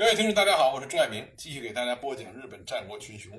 [0.00, 3.38] 各位听众，大家好，我是朱爱明，继续给大家播讲日本战国群雄。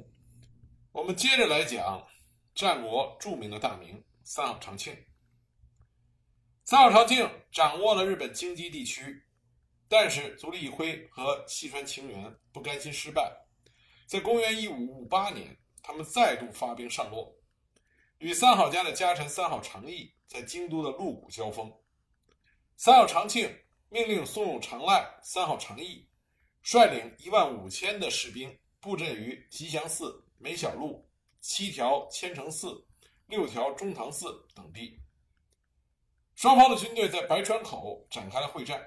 [0.91, 2.07] 我们接着来讲
[2.53, 4.95] 战国著名的大名三好长庆。
[6.63, 9.23] 三好长庆掌握了日本京畿地区，
[9.89, 13.36] 但是足利义辉和细川晴元不甘心失败，
[14.05, 17.36] 在公元一五五八年，他们再度发兵上洛，
[18.20, 21.73] 与三好家的家臣三好长义在京都的鹿谷交锋。
[22.78, 23.52] 三好长庆
[23.89, 26.07] 命令松永长赖、三好长义。
[26.62, 31.07] 率领一万五千的士兵布阵于吉祥寺、梅小路、
[31.39, 32.86] 七条千城寺、
[33.28, 35.00] 六条中堂寺等地。
[36.36, 38.82] 双方的军队在白川口展开了会战，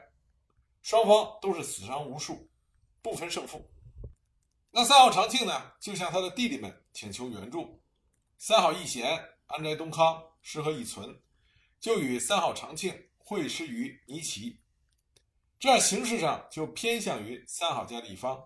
[0.82, 2.48] 双方都是死伤无数，
[3.02, 3.70] 不分胜负。
[4.70, 7.80] 那三好长庆呢，就向他的弟弟们请求援助。
[8.38, 11.23] 三好义贤、安斋东康、石河义存
[11.79, 14.60] 就与三好长庆会师于尼崎。
[15.64, 18.38] 这样形式上就偏向于三好家的一方。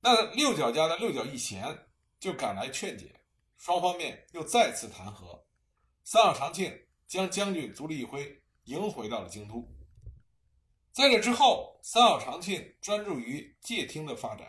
[0.00, 1.88] 那六角家的六角义贤
[2.20, 3.18] 就赶来劝解，
[3.56, 5.46] 双方面又再次谈和。
[6.04, 6.78] 三好长庆
[7.08, 9.66] 将将军足利义辉迎回到了京都。
[10.92, 14.46] 在这之后，三好长庆专注于借听的发展，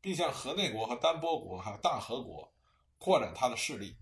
[0.00, 2.52] 并向河内国和丹波国还有大和国
[2.98, 3.96] 扩展他的势力。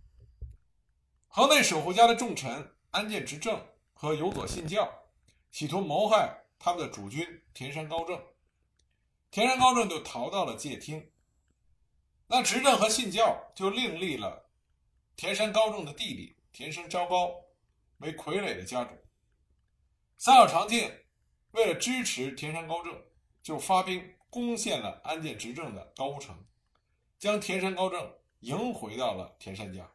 [1.28, 4.90] 河内守护家的重臣安建执政和有佐信教
[5.50, 6.40] 企图谋害。
[6.64, 8.18] 他们的主君田山高正，
[9.30, 11.10] 田山高正就逃到了界厅。
[12.26, 14.48] 那执政和信教就另立了
[15.14, 17.34] 田山高正的弟弟田山昭高
[17.98, 18.96] 为傀儡的家主。
[20.16, 20.90] 三好长庆
[21.50, 22.98] 为了支持田山高正，
[23.42, 26.46] 就发兵攻陷了安建执政的高屋城，
[27.18, 29.86] 将田山高正迎回到了田山家。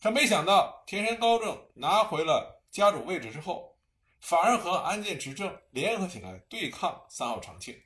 [0.00, 3.71] 可没想到，田山高正拿回了家主位置之后。
[4.22, 7.76] 反而和安建执政联合起来对抗三好长庆，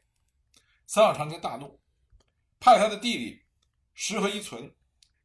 [0.87, 1.81] 三好长庆大怒，
[2.61, 3.43] 派他的弟弟
[3.95, 4.71] 石河一存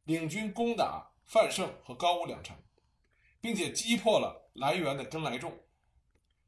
[0.04, 2.56] 领军攻打范胜和高屋两城，
[3.42, 5.52] 并且击破了来源的根来众。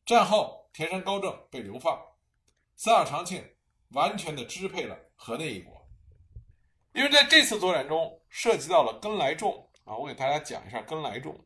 [0.06, 2.00] 战后，田山高正被流放，
[2.74, 3.46] 三好长庆
[3.90, 5.86] 完全的支配了河内一国。
[6.94, 11.38] 因为在这次作战中涉及到了根来众啊，我给大家讲一下根来众。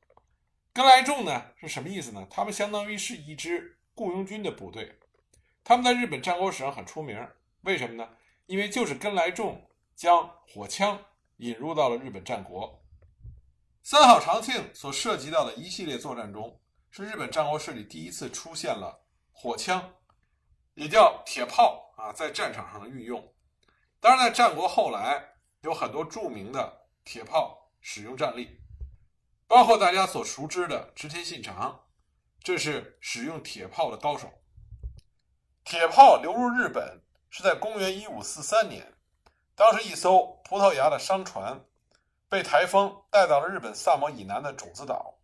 [0.78, 2.24] 根来众呢是什么意思呢？
[2.30, 4.96] 他们相当于是一支雇佣军的部队，
[5.64, 7.18] 他们在日本战国史上很出名。
[7.62, 8.08] 为什么呢？
[8.46, 9.60] 因为就是根来众
[9.96, 11.04] 将火枪
[11.38, 12.80] 引入到了日本战国。
[13.82, 16.60] 三好长庆所涉及到的一系列作战中，
[16.92, 19.96] 是日本战国史里第一次出现了火枪，
[20.74, 23.34] 也叫铁炮啊，在战场上的运用。
[23.98, 25.20] 当然，在战国后来
[25.62, 28.60] 有很多著名的铁炮使用战例。
[29.48, 31.86] 包括大家所熟知的织田信长，
[32.44, 34.31] 这是使用铁炮的高手。
[35.64, 38.94] 铁炮流入日本是在公元一五四三年，
[39.56, 41.64] 当时一艘葡萄牙的商船
[42.28, 45.19] 被台风带到了日本萨摩以南的种子岛。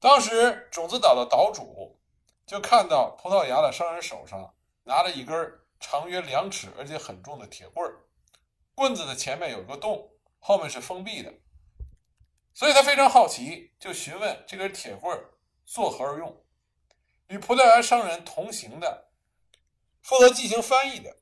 [0.00, 2.00] 当时种子岛的岛主
[2.46, 4.54] 就看到葡萄牙的商人手上
[4.84, 8.00] 拿着一根长约两尺而且很重的铁棍儿，
[8.74, 11.30] 棍子的前面有个洞，后面是封闭的。
[12.58, 15.16] 所以他非常好奇，就询问这根铁棍
[15.64, 16.44] 作何而用。
[17.28, 19.12] 与葡萄牙商人同行的、
[20.02, 21.18] 负责进行翻译的，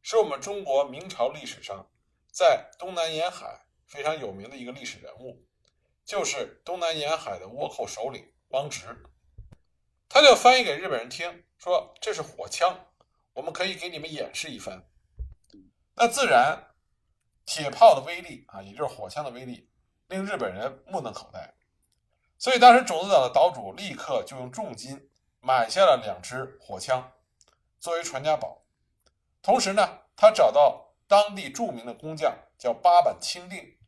[0.00, 1.90] 是我们中国明朝历史上
[2.32, 5.44] 在东南沿海非常有名的一个历史人物，
[6.06, 9.04] 就是东南沿海的倭寇首领汪直。
[10.08, 12.86] 他就翻译给日本人听，说这是火枪，
[13.34, 14.88] 我们可以给你们演示一番。
[15.96, 16.72] 那自然，
[17.44, 19.69] 铁炮的威力啊，也就是火枪的威力。
[20.10, 21.54] 令日本人目瞪口呆，
[22.36, 27.12] 所以当时种子岛的岛主立刻就用重金买下了两支火枪，
[27.78, 28.60] 作为传家宝。
[29.40, 33.78] 同时呢，他找到当地著名的工匠叫八坂清定，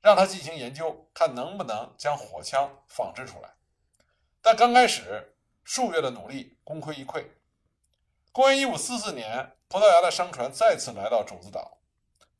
[0.00, 3.54] 让他进行研究，看能不能将火枪仿制出来。
[4.42, 7.24] 但刚开始数月的努力功亏一篑。
[8.32, 11.78] 公元一五四四年，葡萄牙的商船再次来到种子岛，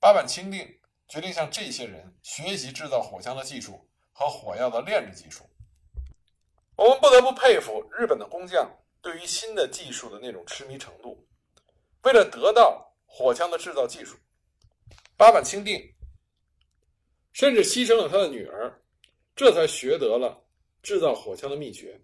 [0.01, 0.80] 八坂清定。
[1.11, 5.45] 决定向这些人学习制造火枪的技术和火药的炼制技术。
[6.77, 8.71] 我们不得不佩服日本的工匠
[9.03, 11.27] 对于新的技术的那种痴迷程度。
[12.05, 14.17] 为了得到火枪的制造技术，
[15.17, 15.83] 八坂清定
[17.33, 18.81] 甚至牺牲了他的女儿，
[19.35, 20.47] 这才学得了
[20.81, 22.01] 制造火枪的秘诀。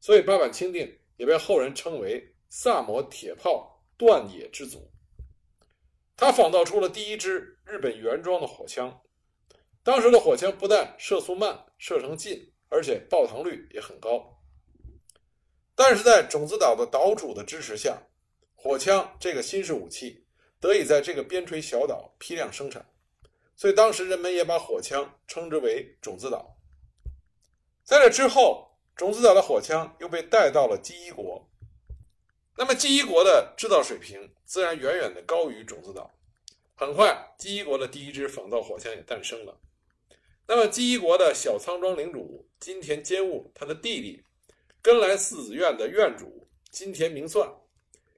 [0.00, 4.88] 所以，八坂清定也被后人称为萨摩铁炮断野之祖。
[6.16, 9.02] 他仿造出了第一支日本原装的火枪。
[9.82, 14.38] 当时的火枪不但射速慢、射程近，而且爆膛率也很高。
[15.74, 18.02] 但是在种子岛的岛主的支持下，
[18.54, 20.24] 火枪这个新式武器
[20.60, 22.86] 得以在这个边陲小岛批量生产，
[23.56, 26.56] 所以当时人们也把火枪称之为种子岛。
[27.82, 31.33] 在这之后，种子岛的火枪又被带到了基伊国。
[32.56, 36.14] 那么，基伊国的制造水平自然远远的高于种子岛。
[36.76, 39.58] 很快，基伊国的第一支仿造火枪也诞生了。
[40.46, 44.24] 那么，基伊国的小仓庄领主金田兼务，他的弟弟
[44.82, 47.52] 根来四子院的院主金田明算，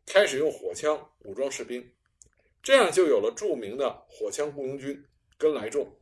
[0.04, 1.92] 开始用火枪武装士兵，
[2.62, 5.06] 这样就有了著名的火枪雇佣军
[5.38, 5.98] 根来众。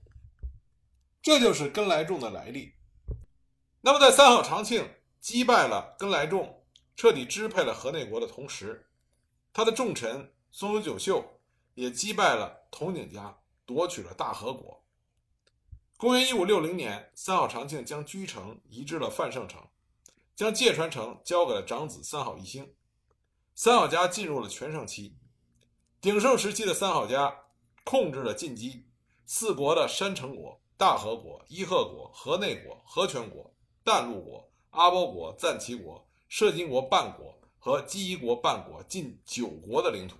[1.22, 2.72] 这就是根来众的来历。
[3.80, 4.88] 那么，在三好长庆
[5.20, 6.63] 击败了根来众，
[6.96, 8.86] 彻底支配了河内国的同时，
[9.52, 11.40] 他的重臣松永久秀
[11.74, 14.84] 也击败了统景家，夺取了大和国。
[15.96, 19.60] 公元一五六零年，三好长庆将居城移至了范盛城，
[20.34, 22.74] 将芥川城交给了长子三好义兴。
[23.54, 25.16] 三好家进入了全盛期，
[26.00, 27.44] 鼎盛时期的三好家
[27.84, 28.82] 控制了晋畿
[29.24, 33.54] 四国的山城国、大和国、伊贺国、河内国、和泉国、
[33.84, 36.06] 淡路国、阿波国、赞岐国、
[36.36, 40.16] 摄津国半国和基伊国半国近九国的领土。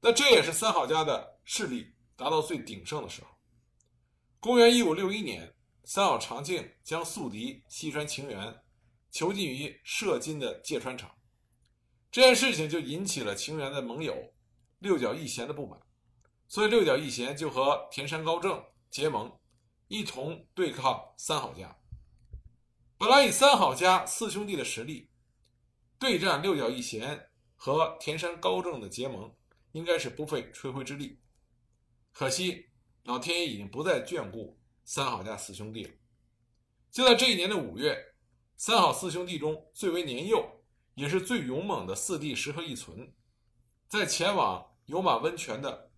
[0.00, 1.86] 那这也是三好家的势力
[2.16, 3.28] 达到最鼎盛的时候。
[4.40, 5.54] 公元一五六一年，
[5.84, 8.60] 三好长庆将宿敌西川晴元
[9.12, 11.08] 囚禁于摄津的芥川城，
[12.10, 14.16] 这件事情就引起了晴元的盟友
[14.80, 15.80] 六角义贤的不满，
[16.48, 18.60] 所以六角义贤就和田山高正
[18.90, 19.32] 结盟，
[19.86, 21.72] 一同对抗三好家。
[22.98, 25.10] 本来以三好家四兄弟的实力
[25.98, 29.34] 对战六角义贤和田山高正的结盟，
[29.72, 31.20] 应该是不费吹灰之力，
[32.12, 32.66] 可惜。
[33.04, 35.90] 老天爷已经不再眷顾三好家四兄弟了。
[36.90, 37.96] 就在这一年的五月，
[38.56, 40.44] 三好四兄弟中最为年幼，
[40.94, 43.14] 也是最勇猛的四弟石河义存，
[43.88, 45.92] 在前往有马温泉的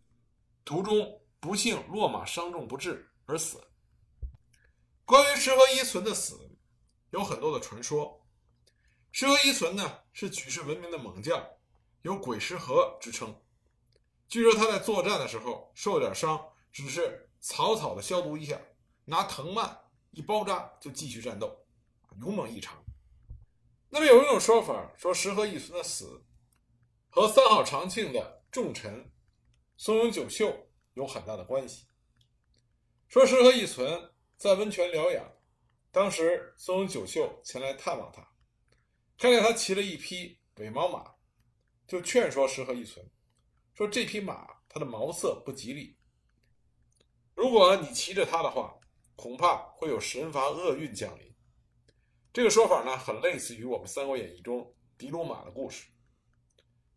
[0.66, 3.58] 途中，不幸落马伤重不治而死。
[5.06, 6.47] 关于石河一存的死，
[7.10, 8.26] 有很多的传说。
[9.12, 11.46] 石河一存呢，是举世闻名的猛将，
[12.02, 13.34] 有“鬼石河”之称。
[14.28, 16.52] 据说他在作战的时候受了点伤。
[16.70, 18.60] 只是草草的消毒一下，
[19.06, 21.66] 拿藤蔓一包扎就继续战斗，
[22.20, 22.84] 勇猛异常。
[23.88, 26.24] 那么有一种说法说石河一存的死
[27.08, 29.10] 和三好长庆的重臣
[29.78, 31.86] 松永久秀有很大的关系。
[33.08, 35.32] 说石河一存在温泉疗养，
[35.98, 38.22] 当时松永久秀前来探望他，
[39.18, 41.12] 看见他骑了一匹伪毛马，
[41.88, 43.04] 就劝说石河义存
[43.74, 45.98] 说这匹马它的毛色不吉利。
[47.34, 48.78] 如果你骑着它的话，
[49.16, 51.34] 恐怕会有神罚厄运降临。
[52.32, 55.88] 这个说法呢，很类似于我们《三国演义》中狄鲁马的故事。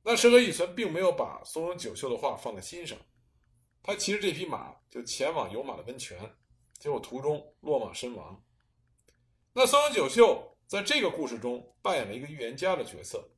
[0.04, 2.96] 那石河义存并没有把松永久秀的话放在心上，
[3.82, 6.36] 他骑着这匹马就前往有马的温泉，
[6.78, 8.40] 结果途中落马身亡。
[9.54, 13.30] 那松永久秀在这个故事中扮演了一个预言家的角色，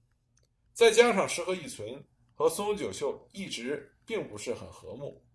[0.72, 2.06] 再加上石河义存
[2.36, 5.26] 和松永久秀一直并不是很和睦。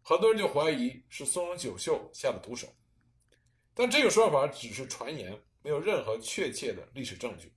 [0.00, 2.68] 很多人就怀疑是松永久秀下的毒手，
[3.74, 7.52] 但这个说法只是传言，没有任何确切的历史证据。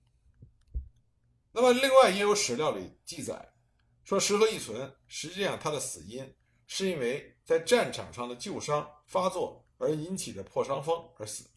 [1.52, 3.48] 那么，另外也有史料里记载，
[4.02, 6.34] 说石河义存实际上他的死因
[6.66, 11.48] 是因为在战场上的旧伤发作而引起的破伤风而死。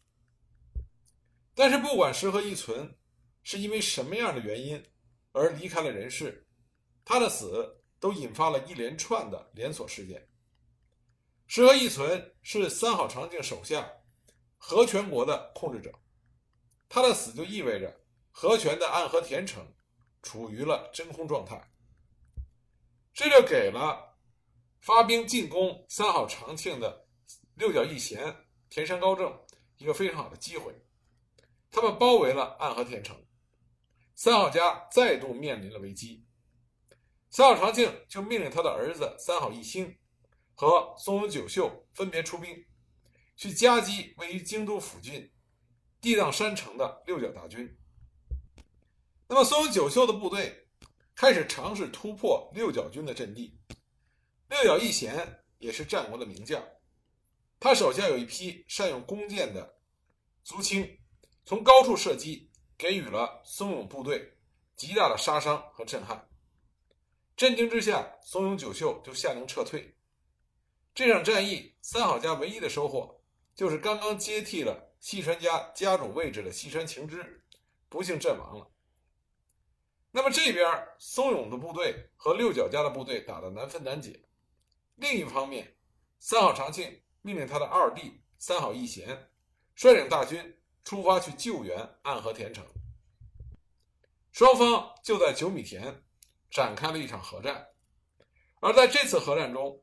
[1.54, 2.96] 但是，不管石河义存
[3.42, 4.82] 是因为什么样的原因
[5.32, 6.46] 而离开了人世，
[7.04, 10.26] 他的死都引发了一连串的连锁事件。
[11.46, 13.90] 石河义存是三好长庆手下
[14.56, 15.92] 和泉国的控制者，
[16.88, 19.66] 他的死就意味着和泉的暗河田城
[20.22, 21.60] 处于了真空状态，
[23.12, 24.16] 这就给了
[24.80, 27.04] 发兵进攻三好长庆的
[27.56, 28.34] 六角义贤、
[28.68, 29.36] 田山高正
[29.78, 30.72] 一个非常好的机会。
[31.70, 33.24] 他们包围了暗河田城，
[34.14, 36.26] 三好家再度面临了危机。
[37.30, 39.96] 三好长庆就命令他的儿子三好义兴。
[40.52, 42.66] 和松永久秀分别出兵，
[43.34, 45.32] 去夹击位于京都附近
[46.02, 47.78] 地藏山城的六角大军。
[49.26, 50.68] 那么，松永久秀的部队
[51.14, 53.58] 开始尝试突破六角军的阵地。
[54.50, 56.62] 六角义贤也是战国的名将，
[57.58, 59.78] 他手下有一批善用弓箭的
[60.44, 60.99] 族青，
[61.50, 64.38] 从高处射击，给予了松永部队
[64.76, 66.28] 极大的杀伤和震撼。
[67.36, 69.92] 震惊之下，松永九秀就下令撤退。
[70.94, 73.20] 这场战役，三好家唯一的收获
[73.52, 77.44] 就是刚刚接替了细川家家主位置的细川晴之
[77.88, 78.70] 不幸阵亡了。
[80.12, 80.64] 那么这边
[81.00, 84.24] 松勇的部队和六角家的部队打得难分难解。
[84.94, 85.76] 另一方面，
[86.20, 89.28] 三好长庆命令他的二弟三好义贤
[89.74, 92.64] 率领大军出发去救援暗河田城。
[94.32, 96.02] 双方就在九米田
[96.50, 97.68] 展开了一场核战。
[98.60, 99.82] 而在这次核战中，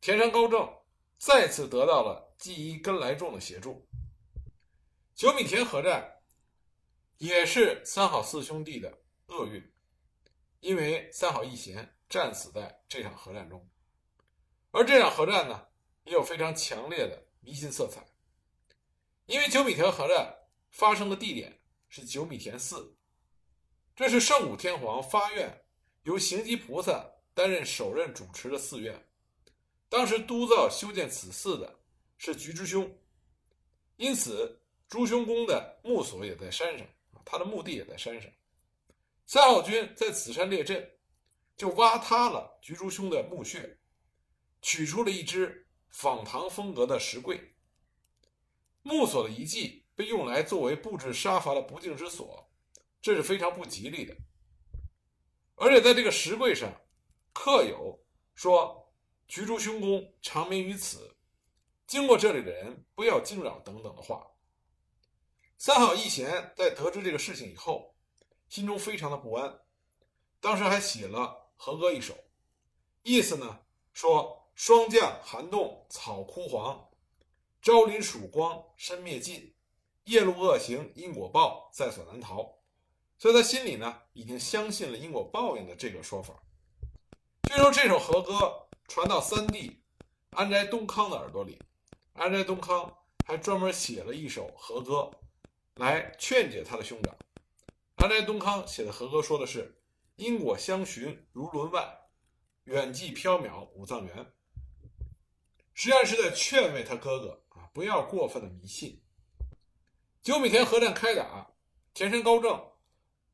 [0.00, 0.72] 田山高正
[1.18, 3.86] 再次得到了纪伊根来重的协助。
[5.14, 6.20] 九米田核战
[7.18, 9.72] 也是三好四兄弟的厄运，
[10.60, 13.68] 因为三好义贤战死在这场核战中。
[14.70, 15.66] 而这场核战呢，
[16.04, 18.04] 也有非常强烈的迷信色彩，
[19.26, 20.34] 因为九米田核战
[20.70, 22.96] 发生的地点是九米田寺，
[23.94, 25.64] 这是圣武天皇发愿
[26.02, 29.08] 由行基菩萨担任首任主持的寺院，
[29.88, 31.80] 当时督造修建此寺的
[32.18, 32.98] 是菊之兄，
[33.96, 34.60] 因此。
[34.86, 36.86] 朱兄公的墓所也在山上
[37.24, 38.30] 他的墓地也在山上。
[39.26, 40.88] 三好军在此山列阵，
[41.56, 43.78] 就挖塌了菊竹兄的墓穴，
[44.60, 47.53] 取出了一只仿唐风格的石柜。
[48.84, 52.48] 墓所的遗迹被用来作为布置杀伐的不敬之所，
[53.00, 54.14] 这是非常不吉利的。
[55.56, 56.70] 而且在这个石柜上
[57.32, 57.98] 刻有
[58.34, 58.92] 说
[59.26, 61.16] “菊竹兄公长眠于此，
[61.86, 64.26] 经过这里的人不要惊扰”等等的话。
[65.56, 67.94] 三好义贤在得知这个事情以后，
[68.48, 69.60] 心中非常的不安，
[70.40, 72.14] 当时还写了和歌一首，
[73.02, 73.60] 意思呢
[73.94, 76.86] 说：“霜降寒冻草枯黄，
[77.64, 79.54] 朝临曙光身灭尽，
[80.04, 82.58] 夜路恶行因果报在所难逃。”
[83.16, 86.34] 所以他心里呢已经相信了因果报应的这个说法。
[87.48, 89.82] 据说这首和歌传到三弟
[90.32, 91.58] 安斋东康的耳朵里，
[92.12, 92.94] 安斋东康
[93.26, 95.10] 还专门写了一首和歌。
[95.76, 97.16] 来劝解他的兄长。
[97.94, 99.80] 安斋东康写的和歌说的是
[100.16, 101.98] ：“因果相寻如轮外，
[102.64, 104.32] 远寄缥缈五藏原。”
[105.74, 109.02] 实际上是在劝慰他哥哥啊，不要过分的迷信。
[110.22, 111.50] 九米田核战开打，
[111.92, 112.72] 田山高正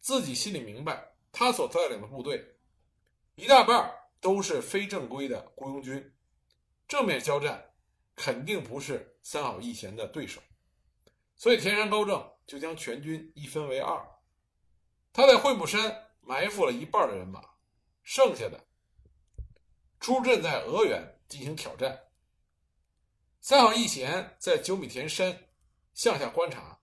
[0.00, 2.56] 自己心里明白，他所带领的部队
[3.36, 6.12] 一大半都是非正规的雇佣军，
[6.88, 7.72] 正面交战
[8.16, 10.40] 肯定不是三好义贤的对手。
[11.36, 14.02] 所以田山高正就将全军一分为二，
[15.12, 17.42] 他在会普山埋伏了一半的人马，
[18.02, 18.66] 剩下的
[20.00, 21.98] 出阵在峨源进行挑战。
[23.40, 25.48] 三好义贤在九米田山
[25.94, 26.80] 向下观察，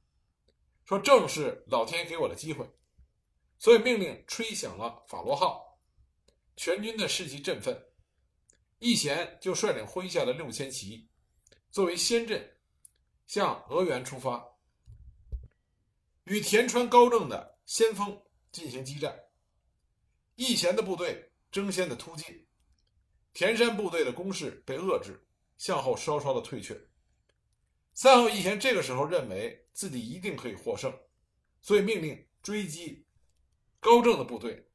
[0.85, 2.69] 说正是老天给我的机会，
[3.59, 5.79] 所以命令吹响了法罗号，
[6.55, 7.85] 全军的士气振奋，
[8.79, 11.09] 义贤就率领麾下的六千骑
[11.71, 12.53] 作为先阵。
[13.27, 14.41] 向俄源出发，
[16.23, 18.23] 与田川高正的先锋
[18.53, 19.13] 进行激战。
[20.35, 22.47] 义贤的部队争先的突进，
[23.33, 25.26] 田山部队的攻势被遏制，
[25.57, 26.79] 向后稍稍的退却。
[27.93, 30.93] 三号义贤这个时候认为自己一定可以获胜，
[31.61, 33.05] 所以命令追击
[33.79, 34.69] 高正的部队。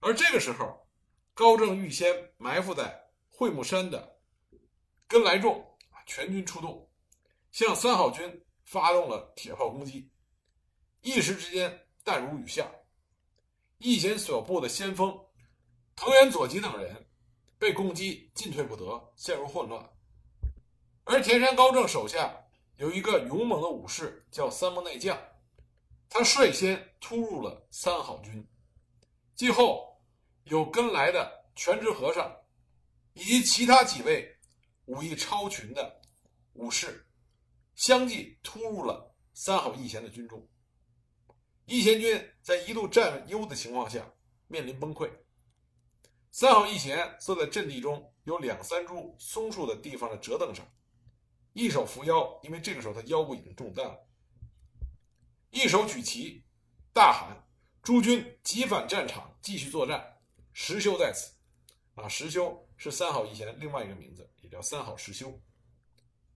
[0.00, 0.88] 而这个时候，
[1.34, 4.18] 高正预先埋伏在会木山的
[5.06, 6.90] 根来众全军出动。
[7.50, 10.10] 向三好军发动了铁炮攻击，
[11.00, 12.70] 一时之间弹如雨下。
[13.78, 15.10] 义贤所部的先锋
[15.96, 17.09] 藤原左吉等人
[17.60, 19.86] 被攻击进退不得，陷入混乱。
[21.04, 22.34] 而田山高正手下
[22.76, 25.16] 有一个勇猛的武士叫三木内将，
[26.08, 28.48] 他率先突入了三好军。
[29.36, 30.00] 继后
[30.44, 32.34] 有跟来的全职和尚
[33.12, 34.38] 以及其他几位
[34.86, 36.00] 武艺超群的
[36.54, 37.06] 武士。
[37.74, 40.48] 相继突入了三好义贤的军中，
[41.66, 44.14] 义贤军在一度占优的情况下
[44.46, 45.10] 面临崩溃。
[46.32, 50.64] 三好义贤坐在阵地中有两三株松树的地方的折凳上，
[51.52, 54.06] 一手扶腰，因为这个时候他腰部已经中弹了；
[55.50, 56.44] 一手举旗，
[56.92, 57.44] 大喊
[57.82, 60.18] ：“诸军急返战场，继续作战。”
[60.54, 61.32] 石修在此，
[61.96, 65.40] 啊，石修是三好义贤另外一个名字，也叫三好石修。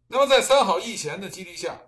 [0.09, 1.81] 那么，在三好义贤的激励下，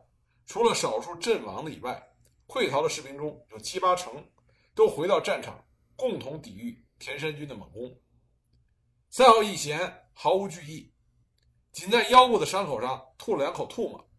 [0.46, 2.12] 除了少数阵亡的以外，
[2.46, 4.30] 溃逃的士兵中有七八成
[4.76, 8.00] 都回到战场，共同抵御田山军的猛攻。
[9.10, 10.92] 三好义贤毫无惧意，
[11.72, 14.10] 仅在腰部的伤口上吐了两口唾沫，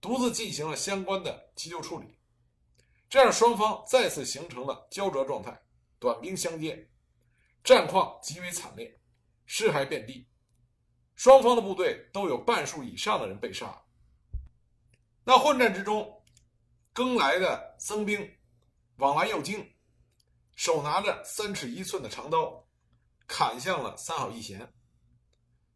[0.00, 2.18] 独自进行了相关的急救处理。
[3.08, 5.62] 这样，双方再次形成了胶着状态，
[5.98, 6.90] 短兵相接，
[7.62, 9.00] 战况极为惨烈，
[9.46, 10.28] 尸骸遍地。
[11.14, 13.82] 双方的部队都有半数以上的人被杀。
[15.24, 16.22] 那混战之中，
[16.92, 18.36] 更来的僧兵
[18.96, 19.73] 往来又精，
[20.54, 22.66] 手拿着三尺一寸的长刀，
[23.26, 24.72] 砍向了三好义贤。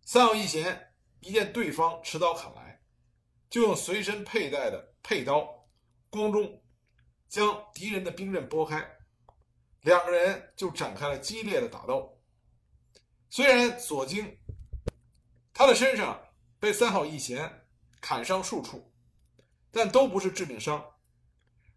[0.02, 2.80] 三好义贤一见对方持刀砍来，
[3.50, 5.68] 就用随身佩戴的佩刀
[6.10, 6.62] 光中
[7.28, 8.88] 将敌人的兵刃拨开，
[9.82, 12.18] 两个人就展开了激烈的打斗。
[13.28, 14.38] 虽然左京
[15.52, 16.18] 他的身上
[16.58, 17.66] 被三好义贤
[18.00, 18.90] 砍伤数处，
[19.70, 20.82] 但都不是致命伤。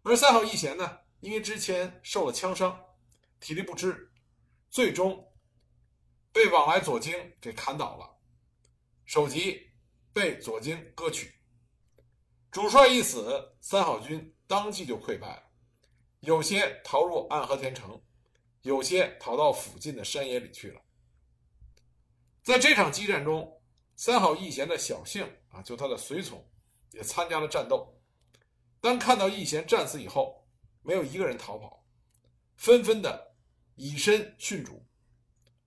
[0.04, 2.82] 而三好义贤呢，因为之前受了枪伤，
[3.42, 4.10] 体力不支，
[4.70, 5.30] 最终
[6.32, 8.08] 被往来左京给砍倒了。
[9.04, 9.68] 首级
[10.12, 11.34] 被左京割取，
[12.52, 15.42] 主帅一死，三好军当即就溃败了。
[16.20, 18.00] 有些逃入暗河田城，
[18.62, 20.80] 有些逃到附近的山野里去了。
[22.44, 23.60] 在这场激战中，
[23.96, 26.48] 三好义贤的小姓啊，就他的随从
[26.92, 28.00] 也参加了战斗。
[28.80, 30.46] 当看到义贤战死以后，
[30.82, 31.84] 没有一个人逃跑，
[32.56, 33.31] 纷纷的
[33.76, 34.84] 以身殉主。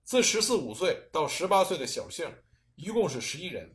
[0.04, 2.26] 自十四五岁到十八岁的小姓。
[2.78, 3.74] 一共是十一人，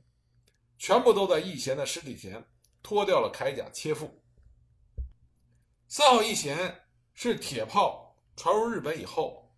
[0.78, 2.46] 全部都在义贤的尸体前
[2.84, 4.24] 脱掉了铠甲切腹。
[5.88, 6.84] 三好义贤
[7.16, 9.52] 是铁炮传入日本以后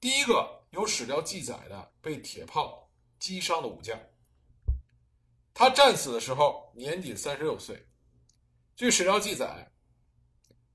[0.00, 4.00] 第一个有史料记载的被铁炮击伤的武将。
[5.52, 7.86] 他战死的时候年仅三十六岁。
[8.74, 9.70] 据史料记载，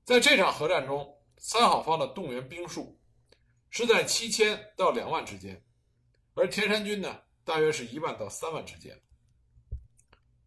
[0.04, 2.96] 在这场核战中，三好方的动员兵数
[3.72, 5.64] 是在七千到两万之间，
[6.34, 7.22] 而田山军呢？
[7.42, 9.02] 大约是一万到三万之间。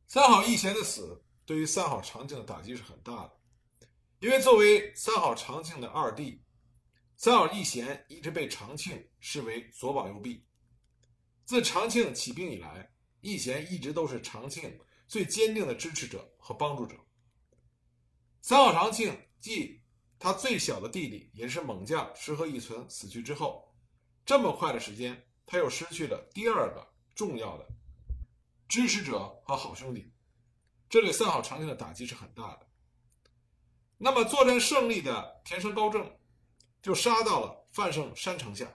[0.07, 3.37] 三好义贤的死对于三好长庆的打击是很大的，
[4.19, 6.41] 因为作为三好长庆的二弟，
[7.17, 10.45] 三好义贤一直被长庆视为左膀右臂。
[11.45, 16.95] 自长庆起兵以来，义贤一直都是长庆最坚定的支持者和帮助者。
[18.41, 19.81] 三好长庆即
[20.25, 23.71] 他最小的弟弟也是猛将石河义存死去之后，
[24.25, 25.23] 这么快的时间。
[25.45, 27.67] 他又失去了第二个重要的
[28.67, 30.11] 支持者和好兄弟，
[30.89, 32.67] 这对三好长庆的打击是很大的。
[33.99, 36.11] 那么作战胜利的田山高正
[36.81, 38.67] 就杀到了范胜山城下，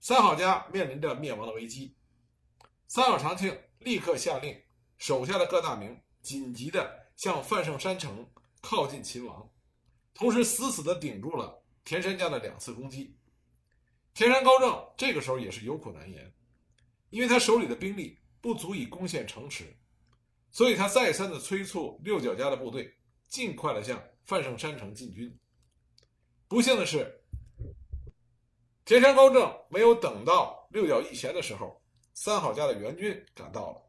[0.00, 1.96] 三好家面临着灭亡的危机。
[2.88, 4.62] 三好长庆立刻下令
[4.98, 9.50] 手下的各大名紧急的向范胜山城靠近秦王，
[10.16, 13.14] 同时死死的顶住了田山家的两次攻击。
[14.14, 16.32] 田山高正这个时候也是有苦难言，
[17.10, 19.76] 因为他手里的兵力不足以攻陷城池，
[20.50, 22.96] 所以他再三的催促六角家的部队
[23.28, 25.38] 尽快的向范胜山城进军。
[26.48, 27.22] 不幸的是，
[28.86, 31.82] 田山高正没有等到六角义贤的时候，
[32.14, 33.82] 三好家的援军赶到了，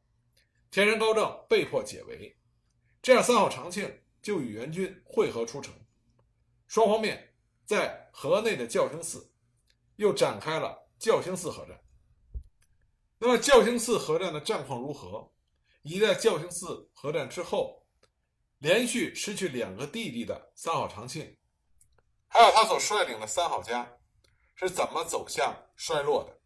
[0.72, 2.36] 田山高正被迫解围，
[3.02, 3.90] 这样三好长庆
[4.22, 5.74] 就与援军汇合出城，
[6.68, 7.34] 双方面
[7.66, 9.32] 在河内的教兴寺。
[9.98, 11.82] 又展开了教兴寺合战。
[13.18, 15.34] 那么教兴寺合战的战况如何？
[15.82, 17.84] 以及在教兴寺合战之后，
[18.60, 21.36] 连续失去两个弟弟的三好长庆，
[22.28, 23.98] 还有他所率领的三好家
[24.54, 26.40] 是怎么走向衰落的？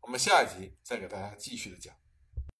[0.00, 1.94] 我们下一集再给大家继续的讲。